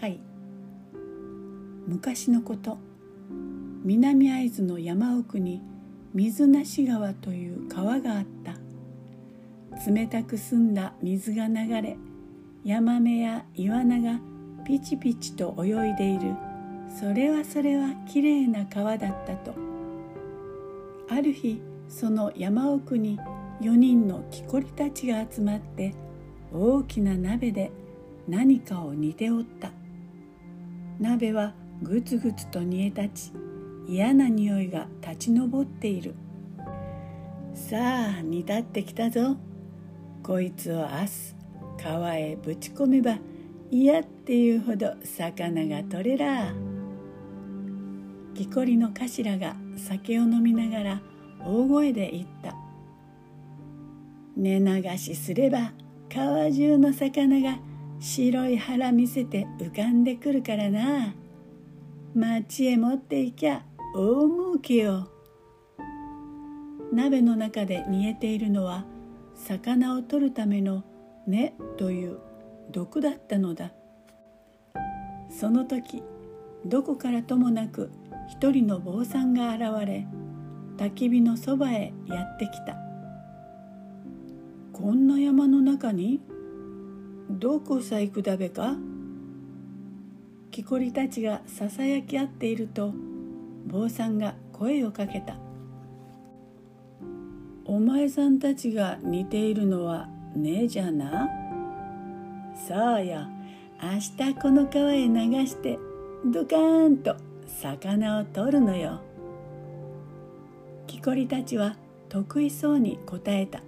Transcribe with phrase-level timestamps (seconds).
[0.00, 0.20] 回。
[1.86, 2.78] 昔のこと。
[3.84, 5.62] 南会津の山奥に
[6.14, 8.54] 水無川という川があった。
[9.90, 11.96] 冷たく澄んだ水が流れ
[12.64, 14.20] ヤマメやイワナが
[14.66, 16.34] ピチピチと泳いでいる。
[16.88, 19.54] それはそれはきれいな川だったと。
[21.08, 23.18] ある日その山奥に
[23.60, 25.94] 4人の木こりたちが集まって
[26.52, 27.72] 大きな鍋で
[28.28, 29.77] 何かを煮ておった。
[31.00, 33.32] 鍋はぐつぐつと煮え立ち
[33.86, 36.14] 嫌な匂いが立ち上っている。
[37.54, 37.76] さ
[38.18, 39.36] あ煮立ってきたぞ。
[40.22, 43.18] こいつを明日川へぶち込めば
[43.70, 46.52] 嫌っていうほど魚が取れら。
[48.34, 51.00] 木こりの頭が酒を飲みながら
[51.44, 52.54] 大声で言った。
[54.36, 55.72] 寝流しすれば
[56.12, 57.58] 川中の魚が
[58.00, 61.14] 白い腹見せて浮かんでくるからな。
[62.14, 65.08] 町へ持っていきゃ大儲けよ。
[66.92, 68.84] 鍋の中で煮えているのは
[69.34, 70.84] 魚を取るための
[71.26, 72.18] 根という
[72.70, 73.72] 毒だったのだ。
[75.28, 76.02] その時
[76.64, 77.90] どこからともなく
[78.28, 80.06] 一人の坊さんが現れ
[80.76, 82.76] 焚き火のそばへやってきた。
[84.72, 86.20] こんな山の中に
[87.30, 88.74] どこさ行くだべか？
[90.50, 92.92] 木こりたちがささやき合っていると
[93.66, 95.36] 坊さんが声をかけた
[97.66, 101.28] 「お前さんたちが似ているのはねえじゃな？
[102.66, 103.20] そうよ。
[103.80, 103.90] 明
[104.26, 105.14] 日この川へ流
[105.46, 105.78] して
[106.24, 107.14] ドカーンと
[107.46, 109.00] 魚を取るのよ」
[110.88, 111.76] 木こりたちは
[112.08, 113.62] 得意そうに答えた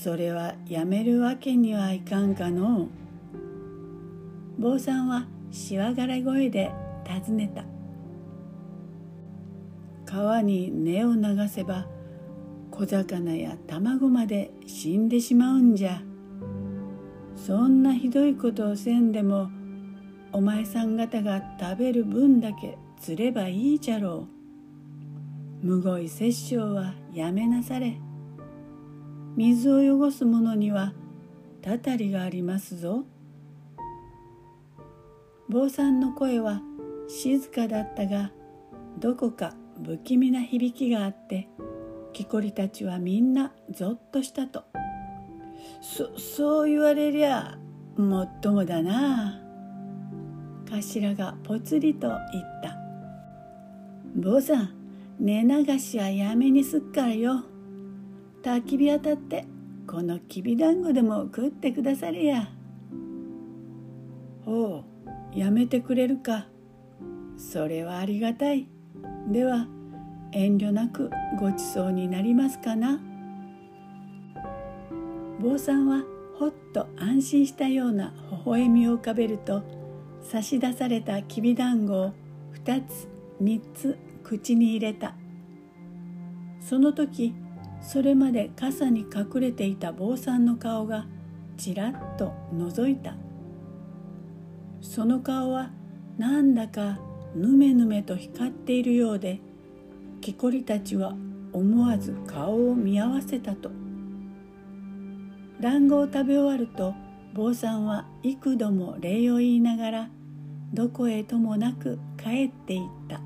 [0.00, 2.88] それはやめるわけにはいかんかのう」
[4.58, 6.72] 坊さんはしわがら声で
[7.04, 7.64] 尋ねた。
[10.04, 11.86] 川に根を流せば
[12.70, 16.02] 小魚や卵まで死んでしまうんじゃ。
[17.36, 19.50] そんなひどいことをせんでも
[20.32, 24.26] お前さん方が食べる分だけ釣ればいいじゃろ
[25.62, 25.66] う。
[25.66, 27.96] むごい殺生はやめなされ。
[29.36, 30.92] 水を汚す者には
[31.62, 33.04] たたりがありますぞ。
[35.48, 36.60] 坊さんの声は
[37.08, 38.30] 静かだったが
[38.98, 39.54] どこか
[39.84, 41.48] 不気味な響きがあって
[42.12, 44.64] 木こりたちはみんなぞっとしたと。
[45.80, 47.58] そそう言われりゃ
[47.96, 49.40] もっともだな。
[50.70, 52.76] 頭がぽつりと言った。
[54.14, 54.74] 坊さん
[55.18, 57.44] 寝流しはやめにすっからよ。
[58.42, 59.46] 焚き火当たって
[59.86, 62.48] このきびだんごでも食ってくだされや。
[64.44, 64.84] ほ
[65.34, 66.48] うやめてくれるか。
[67.36, 68.68] それはありがたい。
[69.28, 69.68] では
[70.32, 73.00] 遠慮なくごちそうになりますかな。
[75.38, 76.02] 坊さんは
[76.34, 79.62] ほっと安心したような微笑みを浮かべると
[80.20, 82.12] 差し出されたきびだんごを
[82.64, 83.08] 2つ
[83.40, 85.14] 3つ口に入れた。
[86.60, 87.34] その時
[87.82, 91.06] それまで傘に隠れていた坊さんの顔が
[91.56, 93.14] ちらっと覗いた。
[94.80, 95.70] その顔は
[96.16, 96.98] なんだか
[97.34, 99.40] ぬめぬめと光っているようで
[100.20, 101.14] 木こりたちは
[101.52, 103.70] 思わず顔を見合わせたと。
[105.60, 106.94] 団子を食べ終わると
[107.34, 110.10] 坊さんは幾度も礼を言いながら
[110.72, 113.20] どこへともなく帰っていった。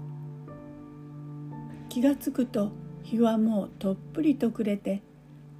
[1.88, 2.72] 気がつくと
[3.06, 5.00] 日はもうとっぷりと暮れて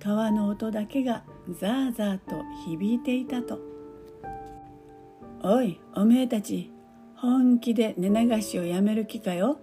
[0.01, 1.23] 川の音だけが
[1.61, 3.61] ザーザーと響いていたと
[5.43, 6.73] 「おいおめえたち
[7.15, 9.61] 本気で寝流しをやめる気かよ？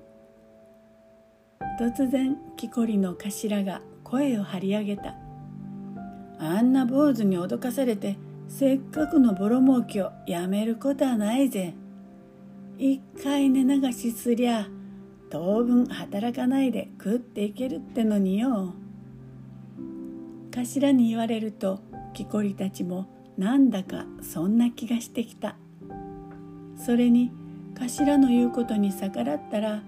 [1.77, 5.15] 突然木こりの頭が声を張り上げた。
[6.39, 11.73] あんな坊主に脅かされてせっかくのボロ儲けをやめることはないぜ。
[12.77, 14.67] 一回寝流しすりゃ
[15.33, 18.75] 当分働かないで食っていけるってのによ。
[20.51, 21.79] 頭に言われると
[22.13, 25.55] 木こりたちもなんだかそんな気がしてきた。
[26.77, 27.31] それに
[27.73, 29.81] 頭の言うことに逆らったら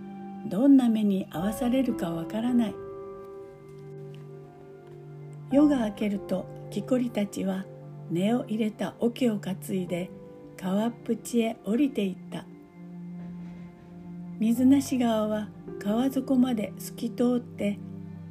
[0.47, 2.75] どんな目に遭わされるかわからない。
[5.51, 7.65] 夜が明けると木こりたちは
[8.09, 10.09] 根を入れた桶を担いで
[10.57, 12.47] 川っぷちへ降りていった。
[14.37, 15.47] 水無川は
[15.79, 17.79] 川底まで透き通って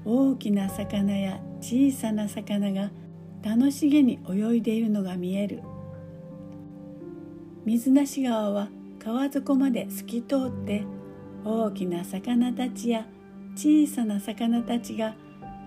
[0.05, 2.91] 大きな魚や小さな魚が
[3.43, 5.63] 楽しげに泳いでいるのが見える。
[7.65, 8.69] 水無川は
[8.99, 10.85] 川底まで透き通って
[11.43, 13.07] 大きな魚たちや
[13.55, 15.15] 小さな魚たちが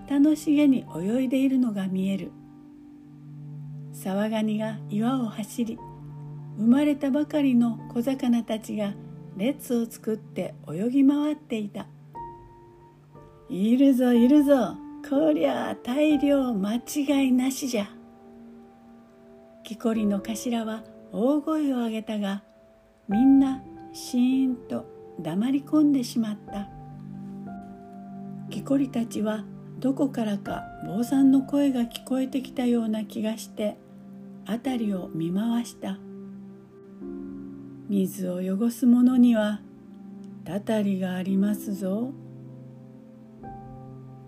[0.08, 2.30] 楽しげに泳いでいるのが見える。
[3.92, 5.78] 沢ガニが岩を走り
[6.56, 8.94] 生まれたばかりの小魚たちが
[9.38, 11.86] 列を作って泳ぎ回っていた。
[13.48, 14.76] いるぞいるぞ。
[15.08, 17.86] こりゃ大量間違いなしじゃ。
[19.62, 20.82] 木こりの頭は
[21.12, 22.42] 大声を上げたが
[23.08, 23.62] みんな
[23.92, 24.84] シーンと
[25.20, 26.68] 黙り込んでしまった。
[28.50, 29.44] 木こりたちは
[29.78, 33.78] どこからか坊さんの声が聞こえてきたような気がして
[34.48, 35.96] 辺りを見回した。
[37.88, 39.60] 水を汚すものには
[40.44, 42.12] たたりがありますぞ。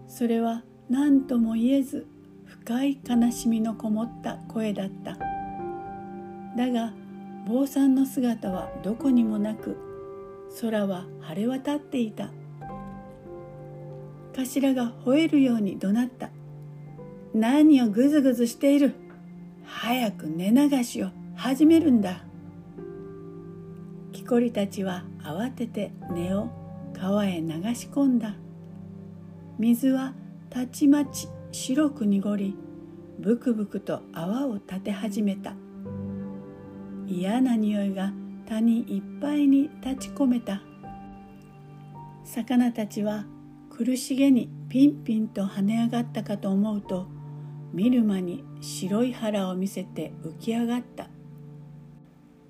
[0.07, 2.07] それは何とも言えず
[2.47, 5.19] 深い悲しみのこもった声だった。
[6.57, 6.95] だが
[7.47, 9.77] 坊さんの姿はどこにもなく
[10.61, 12.31] 空は晴れ渡っていた。
[14.33, 16.31] 頭が吠えるように怒鳴った。
[17.35, 18.95] 何をぐずぐずしている。
[19.65, 22.25] 早く寝流しを始めるんだ。
[24.31, 26.51] こりたちは慌てて根を
[26.95, 28.37] 川へ流し込んだ。
[29.59, 30.15] 水は
[30.51, 32.57] たちまち白く濁り
[33.19, 35.55] ブクブクと泡を立て始めた。
[37.09, 38.13] 嫌な匂いが
[38.47, 40.63] 谷いっぱいに立ち込めた。
[42.23, 43.25] 魚たちは
[43.69, 47.09] 苦しげにピンピンと跳ね上がったかと思うと
[47.73, 51.09] 見る間に白い腹を見せて浮き上がった。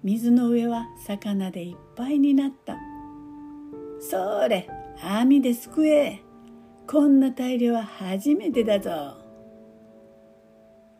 [0.02, 2.76] 水の上は魚でいっぱいになった。
[4.00, 4.66] それ
[5.02, 6.20] 網ですくえ。
[6.86, 9.18] こんな大量は初めてだぞ。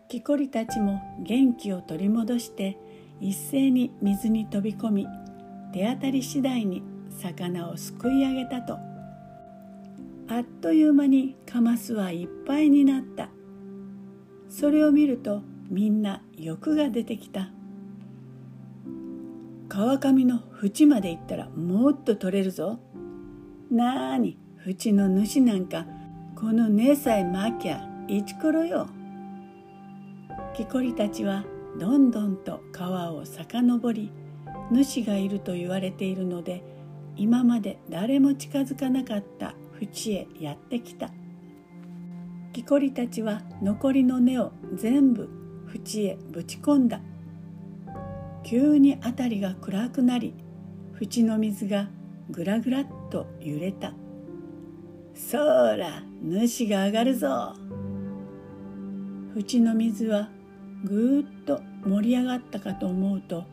[0.08, 2.76] 木こりたちも元気を取り戻して
[3.20, 5.06] 一斉に水に飛び込み
[5.73, 8.79] 手当たり次第に魚をすくい上げたと。
[10.29, 13.31] あっという間にカマスはいっぱいになった。
[14.50, 17.50] それを見るとみんな欲が出てきた。
[19.70, 22.81] 川上の縁まで行ったらもっと取れるぞ。
[23.70, 24.37] なーに
[24.67, 25.87] 縁の主なんか
[26.34, 28.88] この根さえまきゃいちころよ。
[30.55, 31.44] 木こりたちは
[31.78, 34.11] どんどんと川を遡り
[34.72, 36.64] 主がいると言われているので
[37.14, 41.11] 今まで誰も近づかなかった淵へやってきた。
[42.52, 45.28] 木こりたちは残りの根を全部
[45.69, 47.00] 淵へぶち込んだ。
[48.42, 50.34] 急に辺りが暗くなり
[50.92, 51.88] 淵の水が
[52.31, 53.92] ぐらぐらっと揺れた
[55.14, 57.54] そら主が上がるぞ
[59.34, 60.28] 淵の水は
[60.84, 63.44] ぐーっと盛り上がったかと思うと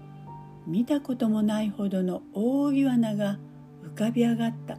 [0.65, 3.37] 見たこともないほどの大イワナが
[3.83, 4.77] 浮かび上がった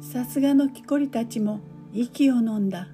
[0.00, 1.60] さすがの木こりたちも
[1.92, 2.88] 息を飲んだ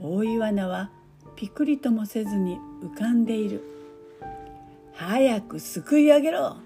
[0.00, 0.90] 大イワナは
[1.36, 3.62] ピクリともせずに浮かんでいる。
[4.94, 6.56] 早くすくい上げろ。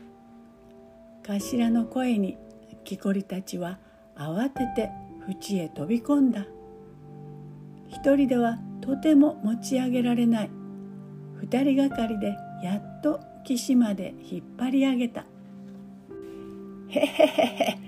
[1.23, 2.37] 頭の声に
[2.85, 3.79] 木こりたちは
[4.17, 4.91] 慌てて
[5.29, 6.45] 縁へ飛び込んだ。
[7.89, 10.51] 一人ではとても持ち上げられない。
[11.37, 15.25] 二人がかりでやっと岸まで引っ張り上げた。
[16.89, 17.79] へへへへ。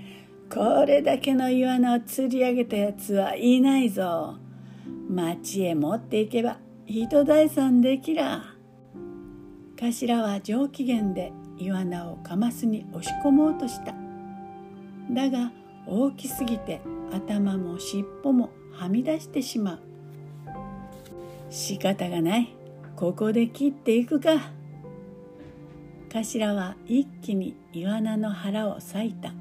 [0.53, 4.37] これだけのイワナを釣り上げたやつはいないぞ。
[5.09, 8.43] 町へ持っていけば人第三できら。
[9.75, 13.95] 頭は上機嫌でイワナをカマスに押し込もうとした。
[15.11, 15.51] だが
[15.87, 19.79] 大きすぎて頭も尻尾もはみ出してしまう。
[21.49, 22.55] 仕方がない。
[22.95, 24.51] ここで切っていくか。
[26.09, 29.33] 頭は一気にイワナの腹を裂いた。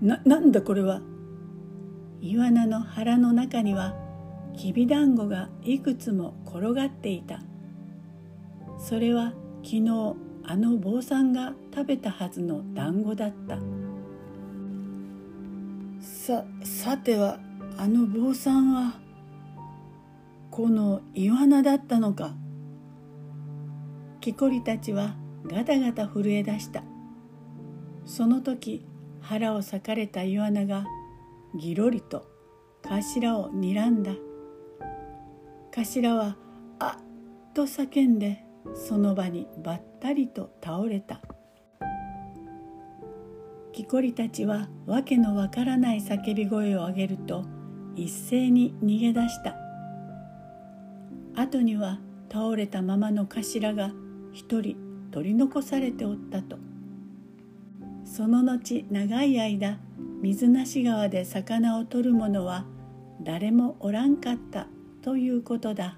[0.00, 1.00] な、なんだこれは。
[2.20, 3.96] イワナの腹の中には
[4.56, 7.40] きびだんごがいくつも転がっていた。
[8.78, 9.32] それは
[9.62, 13.58] 昨日あの坊さんが食べたはずの団子だった。
[16.00, 17.38] さ、さては
[17.78, 19.00] あの坊さんは
[20.50, 22.34] このイワナだったのか。
[24.20, 25.16] 木こりたちは
[25.46, 26.84] ガタガタ震え出した。
[28.04, 28.84] その時
[29.20, 30.84] 腹を裂かれたイワナが
[31.54, 32.26] ぎろりと
[32.82, 34.12] 頭を睨んだ
[35.72, 36.36] 頭は
[36.78, 37.04] 「あっ!」
[37.54, 41.20] と叫んでその場にばったりと倒れた。
[43.72, 47.44] 木こりたちはわけのわからない叫び声を上げると
[47.96, 49.56] 一斉に逃げ出した。
[51.34, 51.98] 後には
[52.30, 53.92] 倒れたままの頭が
[54.32, 54.76] 一人
[55.10, 56.58] 取り残されておったと。
[58.04, 59.78] その後長い間
[60.20, 62.66] 水無川で魚を取る者は
[63.22, 64.66] 誰もおらんかった。
[65.02, 65.96] ということだ。